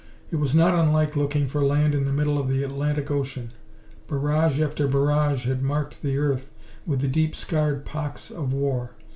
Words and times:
It 0.31 0.37
was 0.37 0.55
not 0.55 0.73
unlike 0.73 1.15
looking 1.15 1.45
for 1.47 1.63
land 1.63 1.93
in 1.93 2.05
the 2.05 2.11
middle 2.11 2.39
of 2.39 2.49
the 2.49 2.63
Atlantic 2.63 3.11
Ocean. 3.11 3.51
Barrage 4.07 4.59
after 4.59 4.87
barrage 4.87 5.45
had 5.45 5.61
marked 5.61 6.01
the 6.01 6.17
earth 6.17 6.51
with 6.87 7.01
the 7.01 7.07
deep 7.07 7.35
scarred 7.35 7.85
pocks 7.85 8.31
of 8.31 8.51
war. 8.51 8.93